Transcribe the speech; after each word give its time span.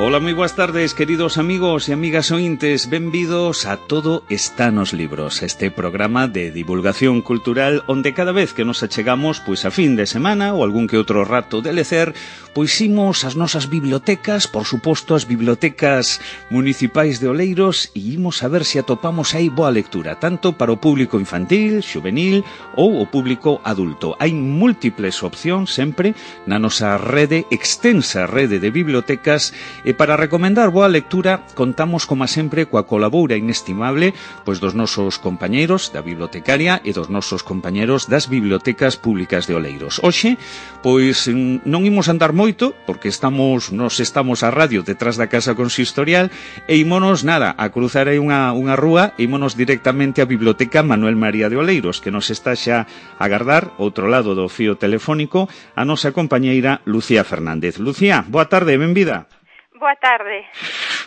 Ola, 0.00 0.16
moi 0.16 0.32
boas 0.32 0.56
tardes, 0.56 0.96
queridos 0.96 1.36
amigos 1.36 1.84
e 1.84 1.92
amigas 1.92 2.32
ointes 2.32 2.88
Benvidos 2.88 3.68
a 3.68 3.76
Todo 3.76 4.24
está 4.32 4.72
nos 4.72 4.96
libros 4.96 5.44
Este 5.44 5.68
programa 5.68 6.24
de 6.24 6.48
divulgación 6.48 7.20
cultural 7.20 7.84
Onde 7.84 8.16
cada 8.16 8.32
vez 8.32 8.56
que 8.56 8.64
nos 8.64 8.80
achegamos 8.80 9.44
Pois 9.44 9.68
a 9.68 9.70
fin 9.70 10.00
de 10.00 10.08
semana 10.08 10.56
ou 10.56 10.64
algún 10.64 10.88
que 10.88 10.96
outro 10.96 11.28
rato 11.28 11.60
de 11.60 11.76
lecer 11.76 12.16
Pois 12.56 12.80
imos 12.80 13.28
as 13.28 13.36
nosas 13.36 13.68
bibliotecas 13.68 14.48
Por 14.48 14.64
suposto 14.64 15.12
as 15.12 15.28
bibliotecas 15.28 16.24
municipais 16.48 17.20
de 17.20 17.28
Oleiros 17.28 17.92
E 17.92 18.16
imos 18.16 18.40
a 18.40 18.48
ver 18.48 18.64
se 18.64 18.80
atopamos 18.80 19.36
aí 19.36 19.52
boa 19.52 19.68
lectura 19.68 20.16
Tanto 20.16 20.56
para 20.56 20.72
o 20.72 20.80
público 20.80 21.20
infantil, 21.20 21.84
juvenil 21.84 22.40
Ou 22.72 23.04
o 23.04 23.04
público 23.04 23.60
adulto. 23.68 24.16
Hai 24.16 24.32
múltiples 24.32 25.20
opcións 25.20 25.76
sempre 25.76 26.16
Na 26.48 26.56
nosa 26.56 26.96
rede, 26.96 27.44
extensa 27.52 28.24
rede 28.24 28.56
de 28.64 28.72
bibliotecas 28.72 29.52
E 29.90 29.94
para 29.98 30.14
recomendar 30.14 30.70
boa 30.70 30.86
lectura, 30.86 31.42
contamos, 31.58 32.06
como 32.06 32.22
sempre, 32.30 32.62
coa 32.70 32.86
colabora 32.86 33.34
inestimable 33.34 34.14
pois 34.46 34.62
dos 34.62 34.70
nosos 34.70 35.18
compañeiros 35.18 35.90
da 35.90 35.98
bibliotecaria 35.98 36.78
e 36.86 36.94
dos 36.94 37.10
nosos 37.10 37.42
compañeros 37.42 38.06
das 38.06 38.30
bibliotecas 38.30 38.94
públicas 38.94 39.50
de 39.50 39.58
Oleiros. 39.58 39.98
Hoxe, 39.98 40.38
pois 40.78 41.26
non 41.26 41.82
imos 41.82 42.06
andar 42.06 42.30
moito, 42.30 42.70
porque 42.86 43.10
estamos, 43.10 43.74
nos 43.74 43.98
estamos 43.98 44.46
a 44.46 44.54
radio 44.54 44.86
detrás 44.86 45.18
da 45.18 45.26
Casa 45.26 45.58
Consistorial, 45.58 46.30
e 46.70 46.78
imonos, 46.78 47.26
nada, 47.26 47.58
a 47.58 47.74
cruzar 47.74 48.06
aí 48.06 48.22
unha, 48.22 48.54
unha 48.54 48.78
rúa, 48.78 49.18
e 49.18 49.26
imonos 49.26 49.58
directamente 49.58 50.22
á 50.22 50.26
Biblioteca 50.30 50.86
Manuel 50.86 51.18
María 51.18 51.50
de 51.50 51.58
Oleiros, 51.58 51.98
que 51.98 52.14
nos 52.14 52.30
está 52.30 52.54
xa 52.54 52.86
a 52.86 53.26
agardar, 53.26 53.74
outro 53.74 54.06
lado 54.06 54.38
do 54.38 54.46
fío 54.46 54.78
telefónico, 54.78 55.50
a 55.74 55.82
nosa 55.82 56.14
compañeira 56.14 56.78
Lucía 56.86 57.26
Fernández. 57.26 57.82
Lucía, 57.82 58.22
boa 58.30 58.46
tarde, 58.46 58.78
benvida. 58.78 59.26
Boa 59.80 59.96
tarde. 59.96 60.44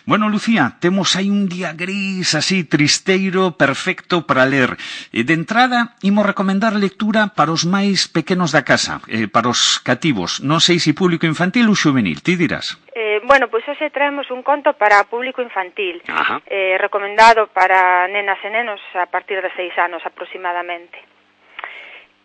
Bueno, 0.07 0.29
Lucía, 0.29 0.73
temos 0.81 1.16
aí 1.16 1.29
un 1.29 1.47
día 1.47 1.73
gris, 1.73 2.33
así, 2.33 2.63
tristeiro, 2.63 3.52
perfecto 3.55 4.25
para 4.25 4.47
ler. 4.47 4.75
De 5.13 5.33
entrada, 5.33 5.93
imos 6.02 6.25
recomendar 6.25 6.73
lectura 6.73 7.38
para 7.38 7.53
os 7.53 7.69
máis 7.69 8.09
pequenos 8.09 8.49
da 8.49 8.65
casa, 8.65 8.97
eh, 9.05 9.30
para 9.30 9.53
os 9.53 9.77
cativos. 9.77 10.41
Non 10.41 10.57
sei 10.57 10.81
se 10.81 10.97
público 10.97 11.30
infantil 11.30 11.69
ou 11.69 11.77
juvenil, 11.77 12.25
ti 12.25 12.33
dirás. 12.33 12.73
Eh, 12.97 13.21
bueno, 13.30 13.45
pois 13.45 13.61
pues 13.61 13.77
hoxe 13.77 13.93
traemos 13.93 14.25
un 14.33 14.41
conto 14.41 14.73
para 14.73 15.05
público 15.05 15.45
infantil, 15.45 16.02
Ajá. 16.09 16.41
eh, 16.49 16.73
recomendado 16.81 17.53
para 17.53 18.09
nenas 18.09 18.41
e 18.41 18.49
nenos 18.49 18.81
a 18.97 19.05
partir 19.05 19.37
de 19.37 19.53
seis 19.53 19.77
anos 19.77 20.02
aproximadamente. 20.02 20.97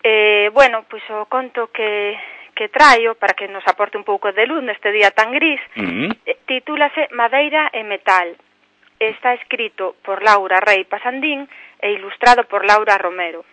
Eh, 0.00 0.48
bueno, 0.56 0.88
pois 0.88 1.04
pues 1.04 1.12
o 1.12 1.28
conto 1.28 1.68
que 1.68 2.16
que 2.58 2.68
traio 2.68 3.14
para 3.14 3.38
que 3.38 3.46
nos 3.46 3.62
aporte 3.70 3.94
un 3.94 4.02
pouco 4.02 4.34
de 4.34 4.42
luz 4.42 4.66
neste 4.66 4.90
día 4.90 5.14
tan 5.14 5.30
gris, 5.30 5.62
uh 5.78 6.10
-huh. 6.10 6.10
titúlase 6.50 7.06
Madeira 7.14 7.70
e 7.70 7.86
metal. 7.86 8.34
Está 8.98 9.30
escrito 9.38 9.94
por 10.02 10.26
Laura 10.26 10.58
Rey 10.58 10.82
Pasandín 10.82 11.46
e 11.78 11.94
ilustrado 11.94 12.42
por 12.50 12.66
Laura 12.66 12.98
Romero. 12.98 13.46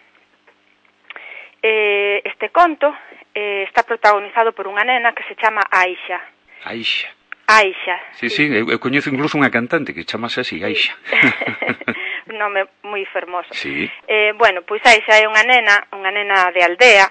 Eh, 1.62 2.26
este 2.26 2.50
conto 2.50 2.90
eh, 3.38 3.70
está 3.70 3.86
protagonizado 3.86 4.58
por 4.58 4.66
unha 4.66 4.82
nena 4.82 5.14
que 5.14 5.22
se 5.30 5.38
chama 5.38 5.62
Aixa. 5.70 6.18
Aixa. 6.66 7.14
Aixa. 7.46 8.02
Sí, 8.18 8.34
sí, 8.34 8.50
sí 8.50 8.58
eu, 8.58 8.66
eu 8.74 8.82
coñezo 8.82 9.14
incluso 9.14 9.38
unha 9.38 9.54
cantante 9.54 9.94
que 9.94 10.02
chamase 10.02 10.42
así, 10.42 10.66
Aixa. 10.66 10.98
Sí. 12.26 12.42
nome 12.42 12.66
moi 12.82 13.06
fermoso. 13.14 13.54
Sí. 13.54 13.86
Eh, 14.10 14.34
bueno, 14.34 14.66
pois 14.66 14.82
Aixa 14.82 15.14
é 15.22 15.30
unha 15.30 15.46
nena, 15.46 15.86
unha 15.94 16.10
nena 16.10 16.50
de 16.52 16.62
aldea, 16.66 17.06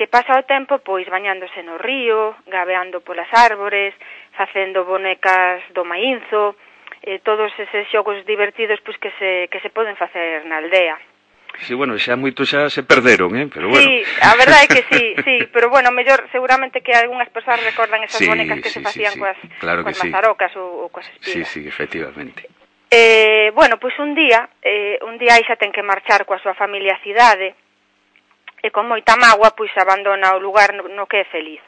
que 0.00 0.08
pasa 0.08 0.40
o 0.40 0.48
tempo 0.48 0.80
pois 0.80 1.04
bañándose 1.12 1.60
no 1.60 1.76
río, 1.76 2.32
gabeando 2.48 3.04
polas 3.04 3.28
árbores, 3.36 3.92
facendo 4.32 4.88
bonecas 4.88 5.60
do 5.76 5.84
maínzo, 5.84 6.56
eh, 7.04 7.20
todos 7.20 7.52
eses 7.60 7.84
xogos 7.92 8.24
divertidos 8.24 8.80
pois 8.80 8.96
que 8.96 9.12
se, 9.20 9.52
que 9.52 9.60
se 9.60 9.68
poden 9.68 10.00
facer 10.00 10.48
na 10.48 10.56
aldea. 10.56 10.96
Sí, 11.68 11.76
bueno, 11.76 12.00
xa 12.00 12.16
moito 12.16 12.48
xa 12.48 12.72
se 12.72 12.80
perderon, 12.80 13.36
eh? 13.36 13.52
pero 13.52 13.68
bueno. 13.68 13.84
Sí, 13.84 14.00
a 14.24 14.32
verdade 14.40 14.64
é 14.64 14.72
que 14.72 14.82
sí, 14.88 15.04
sí, 15.28 15.36
pero 15.52 15.68
bueno, 15.68 15.92
mellor 15.92 16.24
seguramente 16.32 16.80
que 16.80 16.96
algunhas 16.96 17.28
persoas 17.28 17.60
recordan 17.60 18.00
esas 18.00 18.24
sí, 18.24 18.24
bonecas 18.24 18.56
que 18.64 18.72
sí, 18.72 18.80
se 18.80 18.86
facían 18.88 19.12
sí, 19.12 19.20
sí. 19.20 19.20
coas, 19.20 19.36
claro 19.60 19.84
coas 19.84 20.00
mazarocas 20.00 20.48
sí. 20.48 20.56
ou, 20.56 20.88
ou 20.88 20.88
coas 20.88 21.04
espigas. 21.12 21.44
Sí, 21.44 21.60
sí, 21.60 21.68
efectivamente. 21.68 22.48
Eh, 22.88 23.52
bueno, 23.52 23.76
pois 23.76 23.92
un 24.00 24.16
día, 24.16 24.48
eh, 24.64 24.96
un 25.04 25.20
día 25.20 25.36
Aixa 25.36 25.60
ten 25.60 25.76
que 25.76 25.84
marchar 25.84 26.24
coa 26.24 26.40
súa 26.40 26.56
familia 26.56 26.96
á 26.96 27.04
cidade, 27.04 27.52
e 28.62 28.68
con 28.70 28.86
moita 28.86 29.16
mágoa 29.16 29.56
pois 29.56 29.72
abandona 29.76 30.36
o 30.36 30.42
lugar 30.42 30.76
no, 30.76 30.88
no 30.88 31.08
que 31.08 31.24
é 31.24 31.26
feliz. 31.28 31.60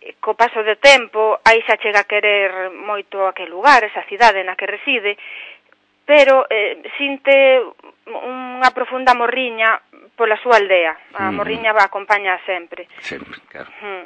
Eh, 0.00 0.14
co 0.22 0.38
paso 0.38 0.62
do 0.62 0.76
tempo, 0.78 1.42
aí 1.42 1.62
xa 1.66 1.76
chega 1.82 2.06
a 2.06 2.10
querer 2.10 2.70
moito 2.70 3.26
aquel 3.26 3.50
lugar, 3.50 3.82
esa 3.82 4.06
cidade 4.06 4.46
na 4.46 4.54
que 4.54 4.70
reside, 4.70 5.18
pero 6.08 6.46
eh, 6.48 6.80
sinte 6.96 7.60
unha 8.08 8.70
profunda 8.72 9.12
morriña 9.12 9.76
pola 10.16 10.40
súa 10.40 10.56
aldea. 10.56 10.96
A 11.14 11.28
mm. 11.28 11.34
morriña 11.36 11.76
va 11.76 11.84
acompaña 11.84 12.40
sempre. 12.48 12.88
Sempre, 13.04 13.36
claro. 13.52 13.68
Mm. 13.84 14.04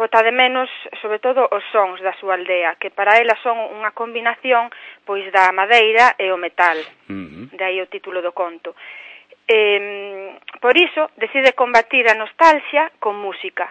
Bota 0.00 0.24
de 0.24 0.32
menos, 0.32 0.70
sobre 1.02 1.20
todo, 1.20 1.44
os 1.52 1.60
sons 1.68 2.00
da 2.00 2.16
súa 2.16 2.40
aldea, 2.40 2.80
que 2.80 2.88
para 2.88 3.20
ela 3.20 3.36
son 3.44 3.60
unha 3.60 3.92
combinación 3.92 4.72
pois 5.04 5.28
da 5.28 5.52
madeira 5.52 6.16
e 6.16 6.32
o 6.32 6.40
metal. 6.40 6.80
Mm 7.12 7.26
-hmm. 7.28 7.44
De 7.52 7.64
aí 7.68 7.78
o 7.84 7.92
título 7.92 8.24
do 8.24 8.32
conto. 8.32 8.72
Eh, 8.72 9.03
Eh, 9.46 10.38
por 10.60 10.76
iso, 10.76 11.10
decide 11.16 11.52
combatir 11.52 12.08
a 12.08 12.14
nostalgia 12.14 12.90
con 12.98 13.20
música, 13.20 13.68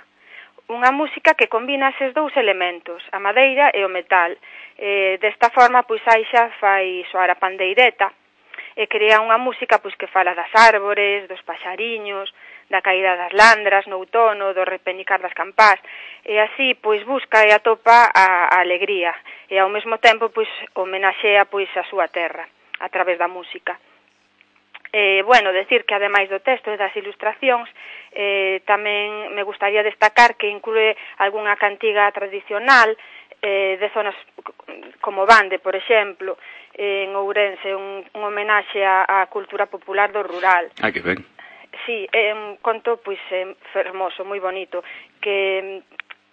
unha 0.70 0.96
música 0.96 1.36
que 1.36 1.52
combina 1.52 1.92
eses 1.92 2.16
dous 2.16 2.32
elementos, 2.40 3.04
a 3.12 3.20
madeira 3.20 3.74
e 3.76 3.84
o 3.84 3.92
metal. 3.92 4.32
Eh, 4.80 5.20
desta 5.20 5.52
forma, 5.52 5.84
pois 5.84 6.02
Aixa 6.08 6.54
fai 6.62 7.04
soar 7.12 7.30
a 7.34 7.42
pandeireta 7.42 8.14
e 8.74 8.88
crea 8.88 9.22
unha 9.22 9.38
música 9.38 9.78
pois 9.84 9.94
que 10.00 10.10
fala 10.10 10.34
das 10.34 10.50
árbores, 10.56 11.28
dos 11.28 11.42
paxariños, 11.46 12.32
da 12.72 12.82
caída 12.82 13.20
das 13.20 13.34
landras 13.36 13.86
no 13.86 14.02
outono, 14.02 14.56
do 14.56 14.66
repenicar 14.66 15.22
das 15.22 15.36
campás, 15.36 15.78
e 16.26 16.40
así 16.40 16.74
pois 16.80 17.04
busca 17.04 17.44
e 17.46 17.52
atopa 17.54 18.10
a, 18.10 18.56
a 18.56 18.58
alegría 18.64 19.14
e 19.52 19.60
ao 19.60 19.70
mesmo 19.70 20.00
tempo 20.00 20.34
pois 20.34 20.50
homenaxea 20.74 21.46
pois 21.46 21.70
a 21.78 21.84
súa 21.92 22.08
terra 22.10 22.48
a 22.80 22.88
través 22.90 23.20
da 23.20 23.30
música. 23.30 23.78
Eh, 24.96 25.24
bueno, 25.26 25.52
decir 25.52 25.86
que 25.86 25.98
ademais 25.98 26.30
do 26.30 26.38
texto 26.38 26.70
e 26.70 26.78
das 26.78 26.94
ilustracións 26.94 27.66
eh, 28.14 28.62
tamén 28.70 29.34
me 29.34 29.42
gustaría 29.42 29.82
destacar 29.82 30.38
que 30.38 30.54
inclúe 30.54 30.94
algunha 31.18 31.58
cantiga 31.58 32.06
tradicional 32.14 32.94
eh, 33.42 33.82
de 33.82 33.90
zonas 33.90 34.14
como 35.02 35.26
Bande, 35.26 35.58
por 35.58 35.74
exemplo, 35.74 36.38
eh, 36.78 37.10
en 37.10 37.18
Ourense, 37.18 37.74
un, 37.74 38.06
un 38.06 38.22
homenaxe 38.22 38.86
á, 38.86 39.02
á 39.10 39.26
cultura 39.34 39.66
popular 39.66 40.14
do 40.14 40.22
rural. 40.22 40.70
Ah, 40.78 40.94
que 40.94 41.02
ben. 41.02 41.26
Sí, 41.90 42.06
é 42.14 42.30
un 42.30 42.62
conto 42.62 43.02
pois 43.02 43.18
eh, 43.34 43.58
fermoso, 43.74 44.22
moi 44.22 44.38
bonito, 44.38 44.86
que 45.18 45.82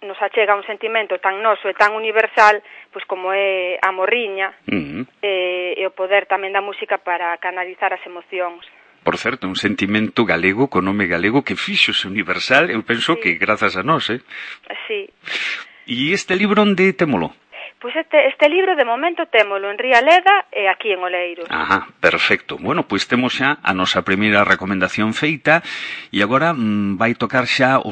nos 0.01 0.17
achega 0.21 0.57
un 0.57 0.65
sentimento 0.65 1.17
tan 1.21 1.41
noso 1.41 1.69
e 1.69 1.77
tan 1.77 1.93
universal 1.93 2.61
pois 2.89 3.05
como 3.05 3.33
é 3.33 3.77
a 3.81 3.93
morriña 3.93 4.53
uh 4.65 4.73
eh, 4.73 4.81
-huh. 4.81 5.03
e, 5.21 5.33
e 5.77 5.83
o 5.85 5.93
poder 5.93 6.25
tamén 6.25 6.53
da 6.53 6.65
música 6.65 6.97
para 6.97 7.37
canalizar 7.37 7.93
as 7.93 8.03
emocións. 8.05 8.65
Por 9.01 9.17
certo, 9.17 9.49
un 9.49 9.57
sentimento 9.57 10.25
galego 10.25 10.69
co 10.69 10.81
nome 10.81 11.09
galego 11.09 11.41
que 11.41 11.57
fixose 11.57 12.05
universal, 12.05 12.69
eu 12.69 12.81
penso 12.85 13.17
sí. 13.17 13.21
que 13.21 13.31
grazas 13.41 13.73
a 13.77 13.81
nós, 13.81 14.09
eh? 14.13 14.21
Sí. 14.85 15.09
E 15.89 16.13
este 16.13 16.37
libro 16.37 16.61
onde 16.61 16.93
temolo? 16.93 17.33
Pois 17.81 17.95
pues 17.95 18.05
este, 18.05 18.27
este 18.27 18.47
libro 18.47 18.75
de 18.75 18.85
momento 18.85 19.25
témolo 19.25 19.71
en 19.71 19.77
Rialeda 19.79 20.45
e 20.53 20.69
aquí 20.69 20.93
en 20.93 21.01
Oleiros. 21.01 21.49
Ajá, 21.49 21.89
perfecto. 21.97 22.61
Bueno, 22.61 22.85
pois 22.85 23.09
temos 23.09 23.33
xa 23.33 23.57
a 23.57 23.73
nosa 23.73 24.05
primeira 24.05 24.45
recomendación 24.45 25.17
feita 25.17 25.65
e 26.13 26.21
agora 26.21 26.53
mm, 26.53 27.01
vai 27.01 27.17
tocar 27.17 27.49
xa 27.49 27.81
o, 27.81 27.89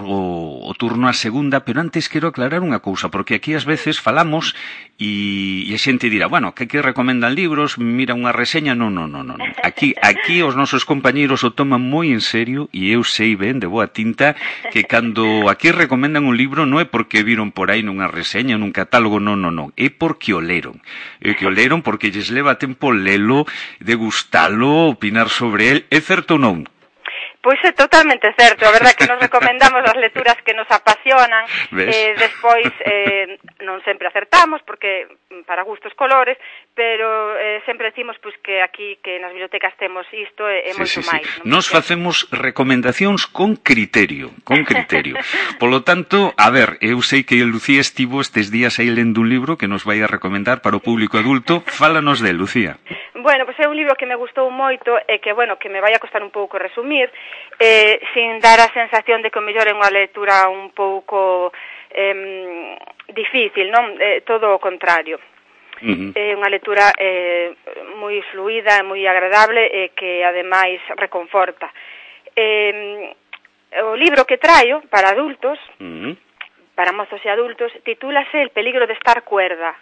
o 0.61 0.73
turno 0.77 1.09
a 1.09 1.17
segunda, 1.17 1.65
pero 1.65 1.81
antes 1.81 2.05
quero 2.05 2.29
aclarar 2.29 2.61
unha 2.61 2.85
cousa, 2.85 3.09
porque 3.09 3.33
aquí 3.33 3.57
ás 3.57 3.65
veces 3.65 3.97
falamos 3.97 4.53
e, 5.01 5.65
e 5.65 5.73
a 5.73 5.81
xente 5.81 6.13
dirá, 6.13 6.29
bueno, 6.29 6.53
que 6.53 6.69
que 6.69 6.85
recomendan 6.85 7.33
libros, 7.33 7.81
mira 7.81 8.13
unha 8.13 8.29
reseña, 8.29 8.77
non, 8.77 8.93
non, 8.93 9.09
non, 9.09 9.25
non. 9.25 9.41
Aquí, 9.65 9.97
aquí 10.05 10.45
os 10.45 10.53
nosos 10.53 10.85
compañeros 10.85 11.41
o 11.41 11.49
toman 11.57 11.81
moi 11.81 12.13
en 12.13 12.21
serio 12.21 12.69
e 12.69 12.93
eu 12.93 13.01
sei 13.01 13.33
ben 13.33 13.57
de 13.57 13.65
boa 13.65 13.89
tinta 13.89 14.37
que 14.69 14.85
cando 14.85 15.49
aquí 15.49 15.73
recomendan 15.73 16.29
un 16.29 16.37
libro 16.37 16.69
non 16.69 16.77
é 16.77 16.85
porque 16.85 17.25
viron 17.25 17.49
por 17.49 17.73
aí 17.73 17.81
nunha 17.81 18.05
reseña, 18.05 18.53
nun 18.53 18.69
catálogo, 18.69 19.17
non, 19.17 19.41
non, 19.41 19.57
non 19.57 19.73
é 19.79 19.87
porque 19.87 20.35
o 20.35 20.43
leron. 20.43 20.75
E 21.23 21.31
que 21.39 21.47
o 21.47 21.53
leron 21.55 21.79
porque 21.79 22.11
lles 22.11 22.27
leva 22.27 22.59
tempo 22.59 22.91
lelo, 22.91 23.47
degustalo, 23.79 24.91
opinar 24.91 25.31
sobre 25.31 25.71
el, 25.71 25.77
é 25.87 26.03
certo 26.03 26.35
ou 26.35 26.43
non? 26.43 26.67
Pois 27.41 27.55
é 27.63 27.71
totalmente 27.71 28.27
certo, 28.35 28.67
a 28.67 28.75
verdade 28.75 28.99
que 28.99 29.07
nos 29.07 29.15
recomendamos 29.23 29.79
as 29.87 29.95
lecturas 29.95 30.35
que 30.43 30.51
nos 30.51 30.67
apasionan, 30.67 31.47
¿ves? 31.71 31.95
eh, 31.95 32.11
despois 32.19 32.67
eh, 32.83 33.39
non 33.63 33.79
sempre 33.87 34.11
acertamos, 34.11 34.59
porque 34.67 35.07
para 35.47 35.63
gustos 35.63 35.95
colores, 35.95 36.35
pero 36.79 37.37
eh, 37.37 37.61
sempre 37.65 37.91
decimos 37.91 38.15
pois, 38.23 38.31
que 38.39 38.63
aquí 38.63 38.95
que 39.03 39.19
nas 39.19 39.35
bibliotecas 39.35 39.75
temos 39.75 40.07
isto 40.15 40.47
e, 40.47 40.63
e 40.63 40.71
sí, 40.71 40.79
moito 40.79 41.03
sí, 41.03 41.11
máis. 41.11 41.27
Sí. 41.27 41.43
Non? 41.43 41.59
Nos 41.59 41.67
facemos 41.67 42.23
recomendacións 42.31 43.27
con 43.27 43.59
criterio, 43.59 44.31
con 44.47 44.63
criterio. 44.63 45.19
Polo 45.59 45.83
tanto, 45.83 46.31
a 46.39 46.47
ver, 46.47 46.79
eu 46.79 47.03
sei 47.03 47.27
que 47.27 47.35
Lucía 47.43 47.83
estivo 47.83 48.23
estes 48.23 48.47
días 48.47 48.79
aí 48.79 48.87
lendo 48.87 49.19
un 49.19 49.27
libro 49.27 49.59
que 49.59 49.67
nos 49.67 49.83
vai 49.83 49.99
a 49.99 50.07
recomendar 50.07 50.63
para 50.63 50.79
o 50.79 50.83
público 50.87 51.19
adulto. 51.19 51.67
Fálanos 51.67 52.23
de 52.23 52.31
Lucía. 52.31 52.79
Bueno, 53.19 53.43
pois 53.43 53.59
pues 53.59 53.67
é 53.67 53.67
un 53.67 53.75
libro 53.75 53.99
que 53.99 54.07
me 54.07 54.15
gustou 54.15 54.47
moito 54.47 54.95
e 55.03 55.19
que, 55.19 55.35
bueno, 55.35 55.59
que 55.59 55.67
me 55.67 55.83
vai 55.83 55.91
a 55.91 55.99
costar 55.99 56.23
un 56.23 56.31
pouco 56.31 56.55
resumir, 56.55 57.11
eh, 57.59 57.99
sin 58.15 58.39
dar 58.39 58.63
a 58.63 58.71
sensación 58.71 59.19
de 59.19 59.27
que 59.27 59.35
o 59.35 59.43
mellor 59.43 59.67
é 59.67 59.75
unha 59.75 59.91
lectura 59.91 60.47
un 60.47 60.71
pouco 60.71 61.51
eh, 61.91 62.79
difícil, 63.11 63.67
non? 63.67 63.99
Eh, 63.99 64.23
todo 64.23 64.55
o 64.55 64.63
contrario. 64.63 65.19
Uh 65.81 65.87
-huh. 65.87 66.11
É 66.15 66.35
unha 66.35 66.51
lectura 66.51 66.91
eh, 66.97 67.55
moi 67.95 68.19
fluida 68.31 68.79
e 68.79 68.83
moi 68.83 69.01
agradable 69.07 69.63
e 69.63 69.95
que 69.95 70.23
ademais 70.23 70.81
reconforta. 70.99 71.71
Eh, 72.35 73.15
o 73.85 73.95
libro 73.95 74.25
que 74.25 74.41
traio 74.41 74.81
para 74.91 75.15
adultos, 75.15 75.59
uh 75.79 75.85
-huh. 75.85 76.13
para 76.75 76.91
mozos 76.91 77.23
e 77.23 77.29
adultos, 77.29 77.71
titúlase 77.83 78.41
El 78.41 78.51
peligro 78.51 78.87
de 78.87 78.93
estar 78.93 79.23
cuerda. 79.23 79.75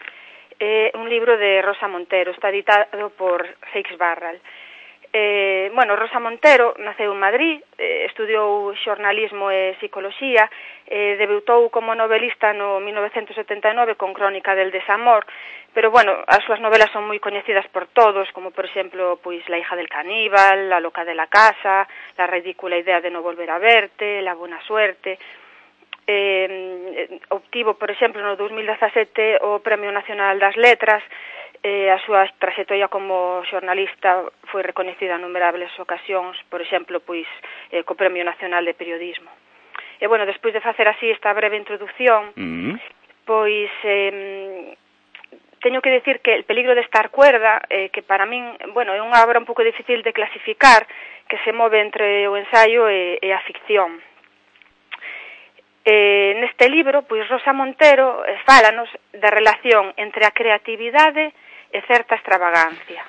É 0.60 0.90
eh, 0.90 0.98
un 0.98 1.06
libro 1.10 1.38
de 1.38 1.62
Rosa 1.62 1.88
Montero, 1.88 2.32
está 2.32 2.50
editado 2.50 3.10
por 3.14 3.46
Seix 3.74 3.90
Barral. 3.98 4.38
Uh 4.38 4.57
Eh, 5.20 5.72
bueno, 5.74 5.96
Rosa 5.96 6.20
Montero 6.20 6.76
naceu 6.78 7.10
en 7.10 7.18
Madrid, 7.18 7.58
eh, 7.82 8.06
estudiou 8.06 8.70
xornalismo 8.86 9.50
e 9.50 9.74
psicoloxía, 9.82 10.46
eh, 10.86 11.18
debutou 11.18 11.74
como 11.74 11.98
novelista 11.98 12.54
no 12.54 12.78
1979 12.78 13.98
con 13.98 14.14
Crónica 14.14 14.54
del 14.54 14.70
desamor, 14.70 15.26
pero 15.74 15.90
bueno, 15.90 16.22
as 16.30 16.46
súas 16.46 16.62
novelas 16.62 16.94
son 16.94 17.10
moi 17.10 17.18
coñecidas 17.18 17.66
por 17.74 17.90
todos, 17.90 18.30
como 18.30 18.54
por 18.54 18.70
exemplo, 18.70 19.18
pois 19.18 19.42
La 19.50 19.58
hija 19.58 19.74
del 19.74 19.90
caníbal, 19.90 20.70
La 20.70 20.78
loca 20.78 21.02
de 21.02 21.18
la 21.18 21.26
casa, 21.26 21.90
La 22.14 22.30
ridícula 22.30 22.78
idea 22.78 23.02
de 23.02 23.10
no 23.10 23.26
volver 23.26 23.50
a 23.50 23.58
verte, 23.58 24.22
La 24.22 24.38
buena 24.38 24.62
suerte, 24.70 25.18
eh, 26.06 26.46
eh 26.94 27.20
obtivo, 27.34 27.74
por 27.74 27.90
exemplo, 27.90 28.22
no 28.22 28.38
2017 28.38 29.42
o 29.42 29.66
Premio 29.66 29.90
Nacional 29.90 30.38
das 30.38 30.54
Letras, 30.62 31.02
eh, 31.64 31.90
a 31.92 32.00
súa 32.06 32.28
traxectoria 32.40 32.88
como 32.88 33.42
xornalista 33.50 34.26
foi 34.52 34.62
recoñecida 34.62 35.16
en 35.16 35.26
numerables 35.26 35.72
ocasións, 35.80 36.38
por 36.50 36.62
exemplo, 36.62 37.00
pois 37.00 37.28
eh, 37.72 37.84
co 37.84 37.96
Premio 37.96 38.26
Nacional 38.26 38.66
de 38.66 38.78
Periodismo. 38.78 39.32
E 39.98 40.06
bueno, 40.06 40.30
despois 40.30 40.54
de 40.54 40.62
facer 40.62 40.88
así 40.88 41.10
esta 41.10 41.34
breve 41.34 41.58
introdución, 41.58 42.34
mm 42.36 42.50
-hmm. 42.54 42.76
pois 43.26 43.72
eh, 43.84 44.78
teño 45.62 45.82
que 45.82 45.90
decir 45.90 46.20
que 46.22 46.34
el 46.36 46.44
peligro 46.44 46.76
de 46.76 46.82
estar 46.82 47.10
cuerda, 47.10 47.62
eh, 47.70 47.90
que 47.90 48.02
para 48.02 48.26
min, 48.26 48.56
bueno, 48.74 48.94
é 48.94 49.02
unha 49.02 49.20
obra 49.26 49.42
un 49.42 49.48
pouco 49.50 49.66
difícil 49.66 50.04
de 50.06 50.14
clasificar, 50.14 50.86
que 51.28 51.38
se 51.44 51.52
move 51.52 51.82
entre 51.82 52.28
o 52.28 52.38
ensaio 52.38 52.88
e, 52.88 53.20
e 53.22 53.30
a 53.34 53.42
ficción. 53.44 54.00
Eh, 55.88 56.36
neste 56.44 56.68
libro, 56.68 57.08
pois 57.08 57.24
Rosa 57.32 57.56
Montero 57.56 58.20
eh, 58.28 58.36
fálanos 58.44 58.92
da 59.16 59.32
relación 59.32 59.96
entre 59.96 60.28
a 60.28 60.36
creatividade 60.36 61.32
e 61.32 61.47
e 61.72 61.82
certa 61.86 62.16
extravagancia. 62.16 63.04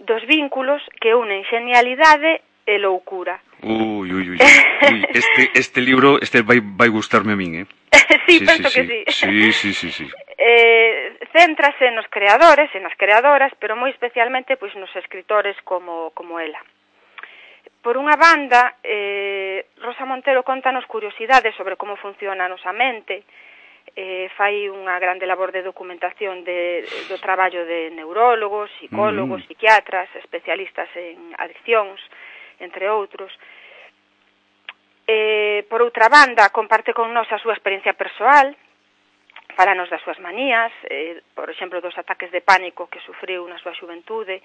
Dos 0.00 0.24
vínculos 0.26 0.80
que 1.00 1.14
unen 1.14 1.44
genialidade 1.44 2.40
e 2.64 2.78
loucura. 2.78 3.40
Ui, 3.62 4.08
ui, 4.08 4.30
ui. 4.30 4.38
este, 5.12 5.50
este 5.54 5.80
libro 5.80 6.18
este 6.22 6.42
vai, 6.42 6.60
vai 6.62 6.88
gustarme 6.88 7.32
a 7.32 7.36
min, 7.36 7.64
eh? 7.64 7.66
sí, 8.26 8.38
sí, 8.38 8.46
penso 8.46 8.68
sí, 8.70 8.80
que 8.80 8.84
sí. 8.86 8.98
Sí, 9.08 9.52
sí, 9.52 9.70
sí, 9.74 9.88
sí. 9.92 10.06
Eh, 10.38 11.18
céntrase 11.36 11.90
nos 11.92 12.08
creadores 12.08 12.72
e 12.72 12.80
nas 12.80 12.96
creadoras, 12.96 13.52
pero 13.60 13.76
moi 13.76 13.92
especialmente 13.92 14.56
pois 14.56 14.72
nos 14.78 14.90
escritores 14.96 15.58
como, 15.68 16.16
como 16.16 16.40
ela. 16.40 16.58
Por 17.84 17.96
unha 17.96 18.16
banda, 18.16 18.80
eh, 18.84 19.68
Rosa 19.80 20.08
Montero 20.08 20.44
contanos 20.44 20.88
curiosidades 20.88 21.52
sobre 21.56 21.76
como 21.76 22.00
funciona 22.00 22.48
a 22.48 22.52
nosa 22.52 22.72
mente, 22.72 23.24
eh, 23.96 24.30
fai 24.36 24.68
unha 24.70 24.98
grande 25.02 25.26
labor 25.26 25.50
de 25.50 25.66
documentación 25.66 26.44
de, 26.44 26.86
do 27.10 27.18
traballo 27.18 27.66
de 27.66 27.90
neurólogos, 27.90 28.70
psicólogos, 28.78 29.42
mm. 29.42 29.46
psiquiatras, 29.46 30.08
especialistas 30.16 30.88
en 30.94 31.34
adiccións, 31.38 31.98
entre 32.60 32.86
outros. 32.88 33.32
Eh, 35.06 35.66
por 35.66 35.82
outra 35.82 36.06
banda, 36.06 36.54
comparte 36.54 36.94
con 36.94 37.10
nós 37.10 37.26
a 37.34 37.42
súa 37.42 37.56
experiencia 37.56 37.98
persoal, 37.98 38.54
falanos 39.58 39.90
das 39.90 40.00
súas 40.06 40.22
manías, 40.22 40.70
eh, 40.86 41.20
por 41.34 41.50
exemplo, 41.50 41.82
dos 41.82 41.96
ataques 41.98 42.30
de 42.30 42.40
pánico 42.40 42.86
que 42.86 43.02
sufriu 43.02 43.42
na 43.50 43.58
súa 43.58 43.74
xuventude, 43.74 44.38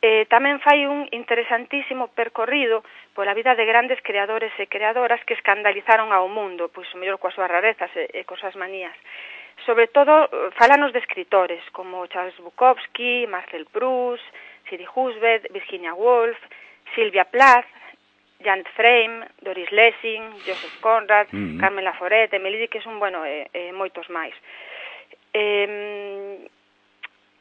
eh, 0.00 0.26
tamén 0.30 0.62
fai 0.62 0.86
un 0.86 1.10
interesantísimo 1.10 2.08
percorrido 2.14 2.86
pola 3.18 3.34
vida 3.34 3.58
de 3.58 3.66
grandes 3.66 3.98
creadores 4.06 4.54
e 4.62 4.70
creadoras 4.70 5.18
que 5.26 5.34
escandalizaron 5.34 6.14
ao 6.14 6.30
mundo, 6.30 6.70
pois 6.70 6.86
o 6.94 6.98
mellor 7.02 7.18
coas 7.18 7.34
súas 7.34 7.50
rarezas 7.50 7.90
e, 7.98 8.06
e 8.14 8.22
coas 8.22 8.54
manías. 8.54 8.94
Sobre 9.66 9.90
todo, 9.90 10.30
eh, 10.30 10.54
falanos 10.54 10.94
de 10.94 11.02
escritores 11.02 11.58
como 11.74 12.06
Charles 12.06 12.38
Bukowski, 12.38 13.26
Marcel 13.26 13.66
Proust, 13.66 14.22
Siri 14.70 14.86
Husved, 14.86 15.50
Virginia 15.50 15.94
Woolf, 15.98 16.38
Silvia 16.94 17.26
Plath, 17.26 17.66
Jan 18.38 18.62
Frame, 18.78 19.26
Doris 19.42 19.70
Lessing, 19.72 20.30
Joseph 20.46 20.78
Conrad, 20.80 21.26
mm 21.32 21.58
-hmm. 21.58 21.60
Carmela 21.60 21.92
Foret, 21.98 22.32
Emily 22.32 22.58
Dickinson, 22.58 23.02
bueno, 23.02 23.26
e, 23.26 23.50
e 23.50 23.72
moitos 23.74 24.06
máis. 24.08 24.34
Eh, 25.34 26.46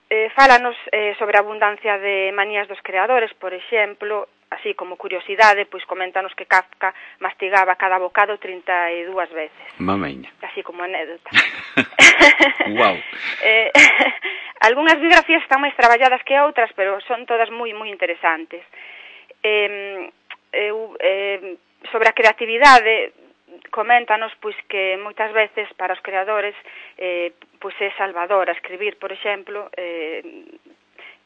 eh, 0.09 0.29
fálanos 0.35 0.75
eh, 0.91 1.15
sobre 1.19 1.37
a 1.37 1.41
abundancia 1.41 1.97
de 1.97 2.31
manías 2.33 2.67
dos 2.67 2.79
creadores, 2.81 3.33
por 3.35 3.53
exemplo, 3.53 4.27
así 4.49 4.73
como 4.73 4.95
curiosidade, 4.95 5.67
pois 5.67 5.83
coméntanos 5.85 6.33
que 6.35 6.47
Kafka 6.47 6.93
mastigaba 7.19 7.75
cada 7.75 7.99
bocado 7.99 8.37
32 8.37 9.29
veces. 9.33 9.67
Mameña. 9.79 10.31
Así 10.41 10.63
como 10.63 10.83
anécdota. 10.83 11.29
Wow. 12.67 12.97
eh, 13.43 13.71
algunhas 14.67 14.99
biografías 14.99 15.41
están 15.41 15.63
máis 15.63 15.75
traballadas 15.77 16.21
que 16.27 16.35
outras, 16.35 16.69
pero 16.75 16.99
son 17.07 17.25
todas 17.25 17.49
moi 17.49 17.71
moi 17.73 17.87
interesantes. 17.89 18.61
Eh, 19.41 20.09
eu, 20.51 20.97
eh, 20.99 21.57
sobre 21.91 22.09
a 22.09 22.17
creatividade, 22.17 23.13
coméntanos 23.71 24.33
pois 24.41 24.55
que 24.69 24.97
moitas 24.97 25.31
veces 25.33 25.67
para 25.77 25.93
os 25.93 26.01
creadores 26.01 26.55
eh, 26.97 27.33
pois 27.59 27.75
é 27.81 27.91
salvador 27.97 28.49
a 28.49 28.57
escribir, 28.57 28.97
por 28.97 29.11
exemplo, 29.11 29.69
eh, 29.75 30.21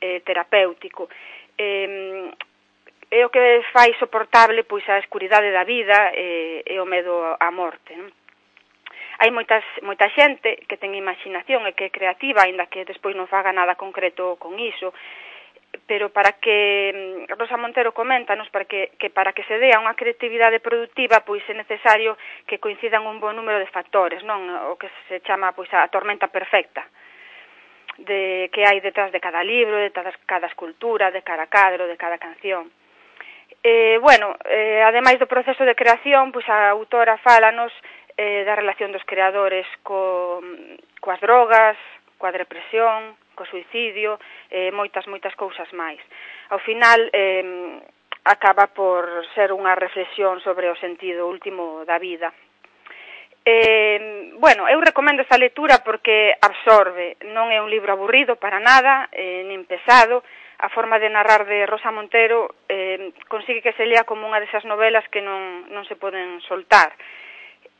eh, 0.01 0.19
terapéutico. 0.25 1.10
Eh, 1.57 2.31
é 3.11 3.26
o 3.26 3.30
que 3.30 3.61
fai 3.76 3.92
soportable 4.00 4.64
pois 4.64 4.88
a 4.88 5.00
escuridade 5.00 5.52
da 5.52 5.68
vida 5.68 6.16
e, 6.16 6.64
e 6.66 6.80
o 6.80 6.88
medo 6.88 7.35
á 7.35 7.52
morte, 7.52 7.92
non? 7.95 8.07
hai 9.21 9.30
moitas, 9.30 9.61
moita 9.85 10.09
xente 10.18 10.66
que 10.66 10.81
ten 10.81 10.97
imaginación 10.97 11.69
e 11.69 11.78
que 11.78 11.92
é 11.92 11.94
creativa, 11.94 12.42
aínda 12.42 12.66
que 12.66 12.90
despois 12.90 13.14
non 13.14 13.30
faga 13.30 13.54
nada 13.54 13.78
concreto 13.78 14.33
con 14.42 14.57
iso, 14.57 14.90
pero 15.87 16.09
para 16.09 16.33
que 16.33 17.25
mm, 17.28 17.31
Rosa 17.35 17.57
Montero 17.57 17.94
coméntanos 17.94 18.49
para 18.49 18.66
que, 18.66 18.92
que 18.99 19.09
para 19.09 19.33
que 19.33 19.44
se 19.44 19.59
dea 19.59 19.80
unha 19.80 19.95
creatividade 19.95 20.59
productiva 20.59 21.23
pois 21.23 21.44
é 21.47 21.56
necesario 21.56 22.16
que 22.47 22.59
coincidan 22.59 23.07
un 23.07 23.19
bon 23.19 23.35
número 23.35 23.59
de 23.59 23.71
factores, 23.71 24.23
non 24.23 24.47
o 24.71 24.75
que 24.75 24.92
se 25.07 25.23
chama 25.23 25.56
pois 25.56 25.71
a 25.71 25.87
tormenta 25.87 26.28
perfecta 26.28 26.83
de 27.97 28.49
que 28.51 28.66
hai 28.66 28.80
detrás 28.80 29.11
de 29.11 29.19
cada 29.19 29.44
libro, 29.44 29.78
de 29.78 29.92
cada, 29.92 30.11
cada 30.25 30.47
escultura, 30.47 31.11
de 31.11 31.21
cada 31.21 31.47
cadro, 31.47 31.87
de 31.87 31.97
cada 31.97 32.18
canción. 32.18 32.71
Eh, 33.63 33.99
bueno, 34.01 34.35
eh, 34.45 34.81
ademais 34.81 35.19
do 35.19 35.30
proceso 35.30 35.61
de 35.68 35.78
creación, 35.78 36.31
pois 36.33 36.47
a 36.49 36.71
autora 36.73 37.19
fálanos 37.21 37.69
eh, 38.18 38.44
da 38.44 38.57
relación 38.57 38.92
dos 38.92 39.06
creadores 39.06 39.68
co, 39.85 40.42
mm, 40.42 41.04
coas 41.04 41.21
drogas, 41.21 41.78
coa 42.18 42.33
depresión, 42.33 43.13
co 43.35 43.45
suicidio, 43.45 44.19
eh, 44.50 44.71
moitas, 44.71 45.07
moitas 45.07 45.35
cousas 45.35 45.69
máis. 45.73 46.00
Ao 46.50 46.59
final, 46.59 47.00
eh, 47.14 47.80
acaba 48.23 48.68
por 48.69 49.07
ser 49.33 49.50
unha 49.50 49.73
reflexión 49.73 50.38
sobre 50.45 50.69
o 50.69 50.78
sentido 50.78 51.26
último 51.26 51.81
da 51.90 51.97
vida. 51.97 52.30
Eh, 53.42 54.33
bueno, 54.38 54.69
eu 54.69 54.78
recomendo 54.78 55.26
esta 55.26 55.42
lectura 55.42 55.81
porque 55.81 56.38
absorbe, 56.38 57.18
non 57.33 57.50
é 57.50 57.57
un 57.57 57.73
libro 57.73 57.90
aburrido 57.90 58.38
para 58.38 58.61
nada, 58.61 59.09
eh, 59.09 59.42
nin 59.50 59.66
pesado, 59.66 60.21
a 60.61 60.69
forma 60.69 61.02
de 61.02 61.09
narrar 61.09 61.50
de 61.50 61.66
Rosa 61.66 61.90
Montero 61.90 62.54
eh, 62.69 63.09
consigue 63.26 63.66
que 63.66 63.73
se 63.73 63.90
lea 63.90 64.06
como 64.06 64.30
unha 64.30 64.38
desas 64.38 64.61
novelas 64.69 65.02
que 65.09 65.26
non, 65.26 65.66
non 65.73 65.81
se 65.90 65.97
poden 65.97 66.38
soltar. 66.45 66.94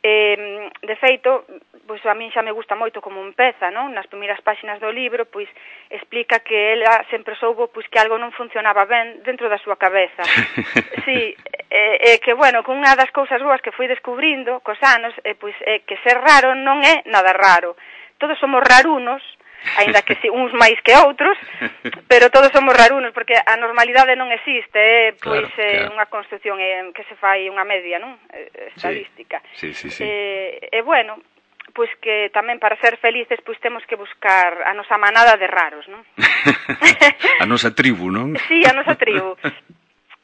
Eh, 0.02 0.70
de 0.82 0.96
feito, 0.96 1.46
pois 1.86 2.02
a 2.06 2.14
min 2.14 2.30
xa 2.34 2.42
me 2.42 2.50
gusta 2.50 2.74
moito 2.74 2.98
como 2.98 3.22
empeza, 3.22 3.70
non? 3.70 3.94
Nas 3.94 4.10
primeiras 4.10 4.42
páxinas 4.42 4.82
do 4.82 4.90
libro, 4.90 5.30
pois 5.30 5.46
explica 5.90 6.42
que 6.42 6.74
ela 6.74 7.06
sempre 7.06 7.38
soubo 7.38 7.70
pois 7.70 7.86
que 7.86 8.02
algo 8.02 8.18
non 8.18 8.34
funcionaba 8.34 8.82
ben 8.86 9.22
dentro 9.22 9.46
da 9.46 9.62
súa 9.62 9.78
cabeza. 9.78 10.26
sí, 11.06 11.34
eh, 11.70 11.96
eh, 12.02 12.18
que 12.18 12.34
bueno, 12.34 12.66
con 12.66 12.78
unha 12.82 12.98
das 12.98 13.14
cousas 13.14 13.38
boas 13.42 13.62
que 13.62 13.74
foi 13.74 13.86
descubrindo 13.86 14.58
cos 14.66 14.78
anos, 14.82 15.14
eh, 15.22 15.38
pois 15.38 15.54
eh, 15.62 15.86
que 15.86 15.98
ser 16.02 16.18
raro 16.18 16.54
non 16.58 16.82
é 16.82 17.06
nada 17.06 17.30
raro. 17.30 17.78
Todos 18.18 18.38
somos 18.38 18.62
rarunos, 18.62 19.22
aínda 19.78 20.02
que 20.02 20.16
si 20.20 20.28
uns 20.28 20.52
máis 20.54 20.78
que 20.82 20.94
outros, 20.98 21.36
pero 22.10 22.30
todos 22.30 22.50
somos 22.52 22.74
rarunos 22.74 23.12
porque 23.12 23.34
a 23.34 23.54
normalidade 23.56 24.16
non 24.16 24.30
existe, 24.30 24.78
eh. 24.78 25.08
é 25.08 25.18
pois 25.18 25.46
claro, 25.48 25.48
claro. 25.48 25.92
unha 25.94 26.06
construción 26.10 26.56
eh, 26.60 26.90
que 26.94 27.04
se 27.06 27.16
fai 27.16 27.48
unha 27.48 27.64
media, 27.66 28.02
non? 28.02 28.18
Eh, 28.30 28.72
estadística. 28.74 29.40
Sí, 29.54 29.74
sí, 29.74 29.90
sí. 29.90 30.02
sí. 30.02 30.04
E, 30.04 30.70
e 30.72 30.80
bueno, 30.82 31.18
pois 31.72 31.90
que 32.04 32.28
tamén 32.30 32.60
para 32.60 32.76
ser 32.78 33.00
felices 33.00 33.40
pois 33.42 33.58
temos 33.58 33.82
que 33.88 33.96
buscar 33.96 34.62
a 34.62 34.72
nosa 34.76 35.00
manada 35.00 35.34
de 35.40 35.48
raros, 35.48 35.88
non? 35.88 36.04
a 37.42 37.46
nosa 37.48 37.72
tribu, 37.72 38.12
non? 38.12 38.36
Sí, 38.48 38.62
a 38.68 38.76
nosa 38.76 38.94
tribu. 38.94 39.34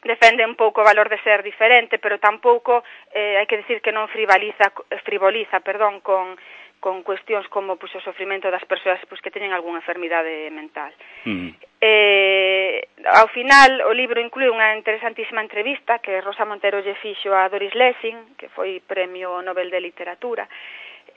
defende 0.04 0.46
un 0.46 0.54
pouco 0.54 0.80
o 0.80 0.88
valor 0.88 1.08
de 1.08 1.20
ser 1.26 1.42
diferente, 1.42 1.98
pero 1.98 2.22
tampouco 2.22 2.84
eh, 3.12 3.36
hai 3.36 3.46
que 3.50 3.60
decir 3.60 3.82
que 3.82 3.92
non 3.92 4.06
frivoliza, 4.08 4.70
frivoliza, 5.02 5.60
perdón, 5.60 6.00
con 6.00 6.38
con 6.80 7.02
cuestións 7.02 7.46
como 7.48 7.76
pois, 7.76 7.94
o 7.94 8.00
sofrimento 8.00 8.50
das 8.50 8.64
persoas 8.64 9.02
pois, 9.10 9.20
que 9.20 9.34
teñen 9.34 9.50
algunha 9.50 9.82
enfermidade 9.82 10.50
mental. 10.54 10.94
Mm. 11.26 11.50
Eh, 11.82 12.86
ao 13.06 13.28
final, 13.34 13.82
o 13.86 13.92
libro 13.94 14.22
inclui 14.22 14.46
unha 14.46 14.78
interesantísima 14.78 15.42
entrevista 15.42 15.98
que 15.98 16.22
Rosa 16.22 16.46
Montero 16.46 16.78
lle 16.82 16.94
fixo 16.98 17.34
a 17.34 17.50
Doris 17.50 17.74
Lessing, 17.74 18.38
que 18.38 18.50
foi 18.50 18.78
Premio 18.82 19.42
Nobel 19.42 19.70
de 19.70 19.82
Literatura, 19.82 20.46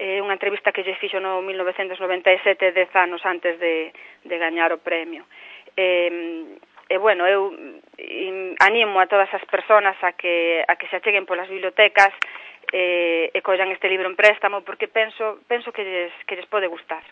eh, 0.01 0.17
unha 0.17 0.33
entrevista 0.33 0.73
que 0.73 0.81
lle 0.81 0.97
fixo 0.97 1.21
no 1.21 1.45
1997, 1.45 2.73
dez 2.73 2.91
anos 2.97 3.21
antes 3.21 3.57
de, 3.61 3.93
de 4.25 4.35
gañar 4.41 4.73
o 4.73 4.81
premio. 4.81 5.29
Eh, 5.77 6.57
e 6.91 6.97
bueno, 6.97 7.23
eu 7.23 7.55
mm, 7.55 8.59
animo 8.59 8.99
a 8.99 9.07
todas 9.07 9.31
as 9.31 9.45
persoas 9.47 9.95
a 10.03 10.11
que, 10.11 10.59
a 10.67 10.75
que 10.75 10.91
se 10.91 10.99
acheguen 10.99 11.23
polas 11.23 11.47
bibliotecas 11.47 12.11
e, 12.71 13.29
e 13.35 13.39
collan 13.43 13.69
este 13.69 13.91
libro 13.91 14.07
en 14.07 14.15
préstamo 14.15 14.63
porque 14.63 14.87
penso 14.87 15.43
penso 15.47 15.71
que 15.71 15.83
lles, 15.83 16.11
que 16.25 16.35
lles 16.35 16.47
pode 16.47 16.67
gustar. 16.71 17.03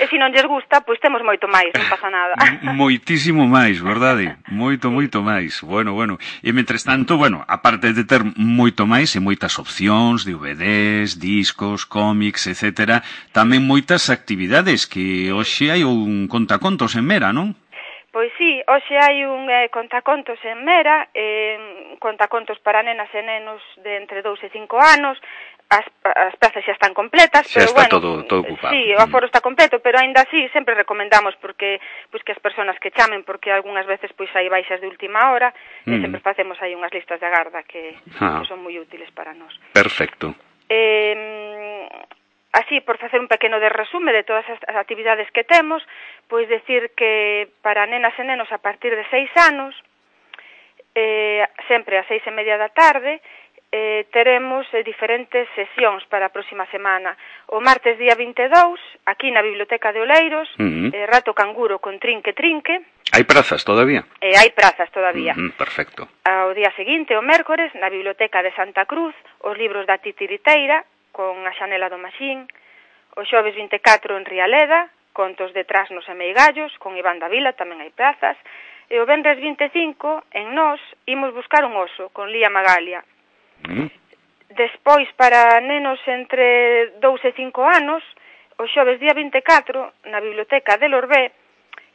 E 0.00 0.06
se 0.06 0.16
non 0.20 0.30
lles 0.30 0.44
gusta, 0.44 0.84
pois 0.84 1.00
temos 1.00 1.24
moito 1.24 1.48
máis, 1.48 1.72
non 1.72 1.88
pasa 1.88 2.12
nada. 2.12 2.36
Moitísimo 2.76 3.48
máis, 3.48 3.80
verdade? 3.80 4.36
Moito, 4.52 4.92
moito 4.92 5.24
máis. 5.24 5.64
Bueno, 5.64 5.96
bueno. 5.96 6.20
E 6.44 6.52
mentres 6.52 6.84
tanto, 6.84 7.16
bueno, 7.16 7.42
aparte 7.48 7.96
de 7.96 8.04
ter 8.04 8.22
moito 8.36 8.84
máis 8.84 9.16
e 9.16 9.20
moitas 9.20 9.56
opcións, 9.56 10.28
DVDs, 10.28 11.16
discos, 11.16 11.88
cómics, 11.88 12.46
etcétera, 12.46 13.00
tamén 13.32 13.64
moitas 13.64 14.12
actividades 14.12 14.84
que 14.84 15.32
hoxe 15.32 15.72
hai 15.72 15.82
un 15.82 16.28
contacontos 16.28 16.94
en 16.94 17.04
Mera, 17.08 17.32
non? 17.32 17.56
Pois 18.10 18.32
sí, 18.40 18.56
hoxe 18.64 18.96
hai 18.96 19.20
un 19.28 19.52
eh, 19.52 19.68
contacontos 19.68 20.40
en 20.40 20.64
Mera, 20.64 21.12
eh, 21.12 21.94
contacontos 22.00 22.56
para 22.64 22.80
nenas 22.80 23.12
e 23.12 23.20
nenos 23.20 23.60
de 23.84 24.00
entre 24.00 24.24
2 24.24 24.42
e 24.44 24.48
5 24.48 24.80
anos, 24.80 25.20
as, 25.68 25.84
as 26.16 26.32
plazas 26.40 26.64
xa 26.64 26.72
están 26.72 26.96
completas, 26.96 27.44
xa 27.44 27.60
pero 27.60 27.68
está 27.68 27.84
bueno, 27.84 27.92
todo, 27.92 28.10
todo 28.24 28.40
eh, 28.40 28.48
ocupado. 28.48 28.72
Sí, 28.72 28.82
o 28.96 28.98
aforo 28.98 29.28
mm. 29.28 29.30
está 29.30 29.40
completo, 29.44 29.76
pero 29.84 30.00
aínda 30.00 30.24
así 30.24 30.48
sempre 30.56 30.72
recomendamos 30.72 31.36
porque 31.36 31.84
pois 32.08 32.24
que 32.24 32.32
as 32.32 32.40
persoas 32.40 32.80
que 32.80 32.96
chamen 32.96 33.28
porque 33.28 33.52
algunhas 33.52 33.84
veces 33.84 34.08
pois 34.16 34.32
hai 34.32 34.48
baixas 34.48 34.80
de 34.80 34.88
última 34.88 35.28
hora, 35.28 35.52
mm. 35.84 35.92
e 35.92 35.96
sempre 36.00 36.24
facemos 36.24 36.56
aí 36.64 36.72
unhas 36.72 36.92
listas 36.96 37.20
de 37.20 37.28
agarda 37.28 37.60
que, 37.68 37.92
ah. 38.24 38.40
que 38.40 38.48
son 38.48 38.64
moi 38.64 38.72
útiles 38.80 39.12
para 39.12 39.36
nós. 39.36 39.52
Perfecto. 39.76 40.32
Eh, 40.64 41.92
Así, 42.58 42.80
por 42.80 42.98
facer 42.98 43.20
un 43.20 43.28
pequeno 43.28 43.60
de 43.60 43.68
resume 43.68 44.10
de 44.12 44.26
todas 44.26 44.42
as 44.50 44.58
actividades 44.74 45.30
que 45.30 45.46
temos, 45.46 45.78
pois 46.26 46.50
decir 46.50 46.90
que 46.98 47.46
para 47.62 47.86
nenas 47.86 48.18
e 48.18 48.26
nenos 48.26 48.50
a 48.50 48.58
partir 48.58 48.90
de 48.98 49.06
seis 49.14 49.30
anos, 49.38 49.78
eh, 50.90 51.46
sempre 51.70 52.02
a 52.02 52.04
seis 52.10 52.18
e 52.26 52.34
media 52.34 52.58
da 52.58 52.66
tarde, 52.74 53.22
eh, 53.70 54.10
teremos 54.10 54.66
eh, 54.74 54.82
diferentes 54.82 55.46
sesións 55.54 56.02
para 56.10 56.26
a 56.26 56.34
próxima 56.34 56.66
semana. 56.74 57.14
O 57.54 57.62
martes 57.62 57.94
día 57.94 58.18
22, 58.18 58.50
aquí 59.06 59.30
na 59.30 59.46
Biblioteca 59.46 59.94
de 59.94 60.02
Oleiros, 60.02 60.50
uh 60.58 60.66
-huh. 60.66 60.90
eh, 60.90 61.06
Rato 61.06 61.38
Canguro 61.38 61.78
con 61.78 62.02
Trinque 62.02 62.34
Trinque. 62.34 62.82
Hai 63.14 63.22
prazas 63.22 63.62
todavía? 63.62 64.02
Eh, 64.18 64.34
hai 64.34 64.50
prazas 64.50 64.90
todavía. 64.90 65.38
Uh 65.38 65.46
-huh, 65.46 65.52
perfecto. 65.54 66.10
Ao 66.26 66.50
día 66.58 66.74
seguinte, 66.74 67.14
o 67.14 67.22
mércores, 67.22 67.70
na 67.78 67.86
Biblioteca 67.86 68.42
de 68.42 68.50
Santa 68.58 68.82
Cruz, 68.82 69.14
os 69.46 69.54
libros 69.54 69.86
da 69.86 70.02
Titiriteira, 70.02 70.82
con 71.18 71.42
A 71.42 71.52
Xanela 71.58 71.90
do 71.90 71.98
Maxín, 71.98 72.46
o 73.18 73.26
xoves 73.26 73.50
24 73.58 74.14
en 74.14 74.22
Rialeda, 74.22 74.86
Contos 75.10 75.50
de 75.50 75.66
Trasnos 75.66 76.06
e 76.06 76.14
Meigallos, 76.14 76.70
con 76.78 76.94
Iván 76.94 77.18
da 77.18 77.26
Vila, 77.26 77.58
tamén 77.58 77.82
hai 77.82 77.90
plazas, 77.90 78.38
e 78.86 79.02
o 79.02 79.08
vendres 79.10 79.42
25, 79.42 80.30
en 80.30 80.54
Nós, 80.54 80.78
imos 81.10 81.34
buscar 81.34 81.66
un 81.66 81.74
oso, 81.74 82.14
con 82.14 82.30
Lía 82.30 82.54
Magalia. 82.54 83.02
Mm. 83.66 83.90
Despois, 84.54 85.10
para 85.18 85.58
nenos 85.58 85.98
entre 86.06 86.94
2 87.02 87.20
e 87.26 87.34
5 87.34 87.66
anos, 87.66 88.06
o 88.62 88.70
xoves 88.70 89.02
día 89.02 89.10
24, 89.10 90.06
na 90.06 90.22
Biblioteca 90.22 90.78
de 90.78 90.86
Lorbé, 90.86 91.34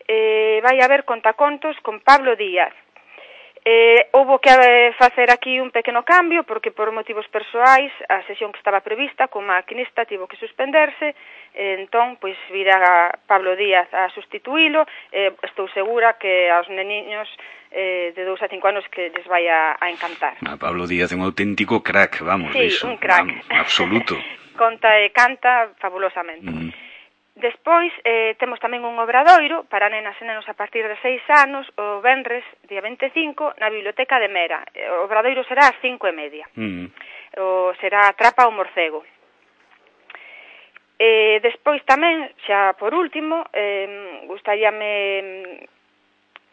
eh, 0.04 0.60
vai 0.60 0.84
haber 0.84 1.08
contacontos 1.08 1.80
con 1.80 2.04
Pablo 2.04 2.36
Díaz, 2.36 2.76
Eh, 3.66 4.10
houve 4.12 4.40
que 4.44 4.52
eh, 4.52 4.92
facer 5.00 5.32
aquí 5.32 5.60
un 5.60 5.72
pequeno 5.72 6.04
cambio 6.04 6.44
porque 6.44 6.72
por 6.72 6.92
motivos 6.92 7.28
persoais 7.32 7.92
a 8.10 8.20
sesión 8.28 8.52
que 8.52 8.60
estaba 8.60 8.84
prevista 8.84 9.32
con 9.32 9.48
maquinista 9.48 10.04
tivo 10.04 10.28
que 10.28 10.36
suspenderse 10.36 11.16
eh, 11.54 11.78
entón, 11.80 12.18
pois, 12.18 12.36
virá 12.52 13.14
Pablo 13.28 13.56
Díaz 13.56 13.88
a 13.94 14.10
sustituílo. 14.10 14.86
Eh, 15.12 15.32
estou 15.46 15.70
segura 15.70 16.18
que 16.18 16.50
aos 16.50 16.68
neniños 16.68 17.30
eh, 17.70 18.12
de 18.16 18.24
2 18.26 18.42
a 18.42 18.48
5 18.50 18.68
anos 18.68 18.86
que 18.90 19.14
les 19.14 19.26
vai 19.30 19.48
a, 19.48 19.78
a 19.80 19.88
encantar. 19.90 20.34
A 20.44 20.58
Pablo 20.58 20.90
Díaz 20.90 21.14
é 21.14 21.16
un 21.16 21.24
auténtico 21.24 21.86
crack, 21.86 22.26
vamos 22.26 22.52
sí, 22.58 22.74
iso, 22.74 22.90
un 22.90 22.98
crack. 22.98 23.26
vamos, 23.26 23.46
absoluto. 23.54 24.18
Conta 24.58 24.98
e 25.02 25.10
canta 25.10 25.74
fabulosamente. 25.78 26.50
Mm. 26.50 26.83
Despois 27.36 27.92
eh, 28.06 28.38
temos 28.38 28.62
tamén 28.62 28.86
un 28.86 28.94
obradoiro 29.02 29.66
para 29.66 29.90
nenas 29.90 30.14
e 30.22 30.26
nenos 30.26 30.46
a 30.46 30.54
partir 30.54 30.86
de 30.86 30.94
6 31.02 31.18
anos 31.42 31.66
o 31.82 31.98
Benres, 31.98 32.46
día 32.70 32.78
25, 32.78 33.58
na 33.58 33.74
Biblioteca 33.74 34.22
de 34.22 34.30
Mera. 34.30 34.62
Eh, 34.70 34.86
o 34.86 35.10
obradoiro 35.10 35.42
será 35.50 35.74
ás 35.74 35.78
5 35.82 35.98
e 36.06 36.14
media. 36.14 36.46
Mm. 36.54 36.94
O, 37.42 37.74
será 37.82 38.06
Trapa 38.14 38.46
o 38.46 38.54
Morcego. 38.54 39.02
Eh, 41.02 41.42
despois 41.42 41.82
tamén, 41.90 42.30
xa 42.46 42.78
por 42.78 42.94
último, 42.94 43.50
eh, 43.50 44.30
gustaríame 44.30 45.66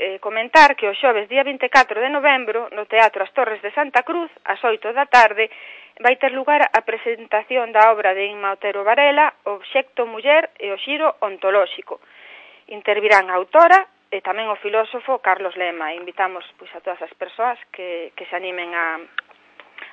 eh, 0.01 0.17
comentar 0.17 0.81
que 0.81 0.89
o 0.89 0.97
xoves 0.97 1.29
día 1.29 1.45
24 1.45 2.01
de 2.01 2.09
novembro, 2.09 2.73
no 2.73 2.89
Teatro 2.89 3.21
As 3.21 3.37
Torres 3.37 3.61
de 3.61 3.69
Santa 3.77 4.01
Cruz, 4.01 4.33
ás 4.49 4.65
8 4.65 4.97
da 4.97 5.05
tarde, 5.05 5.53
vai 6.01 6.17
ter 6.17 6.33
lugar 6.33 6.65
a 6.65 6.81
presentación 6.83 7.73
da 7.73 7.93
obra 7.93 8.17
de 8.17 8.27
Inma 8.27 8.57
Otero 8.57 8.83
Varela, 8.83 9.37
Obxecto 9.45 10.09
Muller 10.09 10.51
e 10.57 10.73
o 10.73 10.81
Xiro 10.81 11.21
Ontolóxico. 11.21 12.01
Intervirán 12.73 13.29
a 13.29 13.37
autora 13.37 13.87
e 14.09 14.25
tamén 14.25 14.49
o 14.49 14.57
filósofo 14.59 15.21
Carlos 15.21 15.55
Lema. 15.61 15.93
Invitamos 15.93 16.43
pois, 16.57 16.73
a 16.73 16.81
todas 16.81 17.05
as 17.05 17.13
persoas 17.15 17.61
que, 17.71 18.17
que 18.17 18.25
se 18.27 18.35
animen 18.35 18.73
a, 18.73 18.99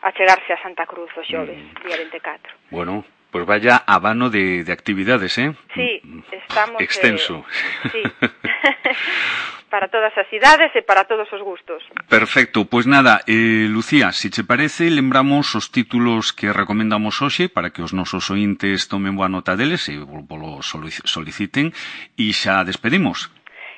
a 0.08 0.10
chegarse 0.16 0.56
a 0.56 0.64
Santa 0.64 0.88
Cruz 0.88 1.12
o 1.20 1.24
xoves, 1.28 1.60
mm. 1.60 1.86
día 1.86 2.00
24. 2.00 2.72
Bueno, 2.72 3.04
Pois 3.28 3.44
pues 3.44 3.60
vaya 3.60 3.84
habano 3.86 4.30
de, 4.30 4.64
de 4.64 4.72
actividades, 4.72 5.38
eh? 5.38 5.52
Sí, 5.76 6.00
mm, 6.02 6.16
mm. 6.16 6.24
estamos... 6.32 6.80
Eh, 6.80 6.84
Extenso. 6.86 7.44
Eh, 7.84 7.90
sí. 7.92 8.02
para 9.78 9.90
todas 9.90 10.18
as 10.18 10.26
idades 10.34 10.74
e 10.74 10.82
para 10.82 11.06
todos 11.06 11.30
os 11.30 11.42
gustos. 11.46 11.86
Perfecto, 12.10 12.66
pois 12.66 12.90
nada, 12.90 13.22
eh, 13.30 13.70
Lucía, 13.70 14.10
se 14.10 14.34
che 14.34 14.42
parece, 14.42 14.90
lembramos 14.90 15.54
os 15.54 15.70
títulos 15.70 16.34
que 16.34 16.50
recomendamos 16.50 17.22
hoxe 17.22 17.46
para 17.46 17.70
que 17.70 17.86
os 17.86 17.94
nosos 17.94 18.26
ointes 18.34 18.90
tomen 18.90 19.14
boa 19.14 19.30
nota 19.30 19.54
deles 19.54 19.86
e 19.94 20.02
polo 20.02 20.66
soliciten 20.66 21.70
e 22.18 22.34
xa 22.34 22.66
despedimos. 22.66 23.30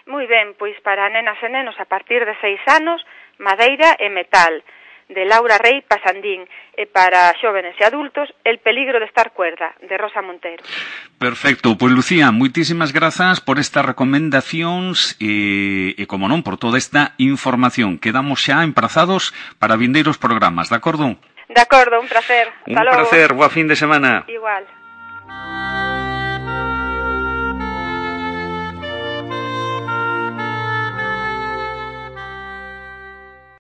Moi 0.08 0.24
ben, 0.24 0.56
pois 0.56 0.79
para 0.88 1.12
nenas 1.12 1.36
e 1.44 1.51
nenos 1.51 1.75
a 1.75 1.84
partir 1.84 2.24
de 2.24 2.32
seis 2.39 2.63
anos, 2.72 3.03
madeira 3.36 4.00
e 4.00 4.08
metal. 4.08 4.56
De 5.09 5.25
Laura 5.25 5.57
Rey 5.57 5.81
Pasandín 5.81 6.45
e 6.77 6.85
para 6.85 7.33
xóvenes 7.41 7.75
e 7.75 7.83
adultos 7.83 8.29
El 8.45 8.61
peligro 8.61 9.01
de 9.01 9.09
estar 9.09 9.33
cuerda, 9.33 9.75
de 9.81 9.97
Rosa 9.97 10.21
Montero. 10.21 10.63
Perfecto, 11.17 11.75
pois 11.75 11.91
Lucía, 11.91 12.31
moitísimas 12.31 12.93
grazas 12.93 13.41
por 13.41 13.57
estas 13.57 13.83
recomendacións 13.83 15.17
e, 15.17 15.97
e 15.97 16.03
como 16.05 16.29
non, 16.29 16.45
por 16.45 16.61
toda 16.61 16.77
esta 16.77 17.17
información. 17.17 17.97
Quedamos 17.97 18.45
xa 18.45 18.61
emprazados 18.61 19.33
para 19.57 19.75
vindeiros 19.75 20.21
programas, 20.21 20.69
de 20.69 20.77
acordo? 20.77 21.17
De 21.49 21.61
acordo, 21.61 21.97
un 21.99 22.07
placer. 22.07 22.53
Un 22.69 22.77
placer, 22.77 23.33
boa 23.33 23.49
fin 23.49 23.65
de 23.65 23.75
semana. 23.75 24.23
Igual. 24.29 24.78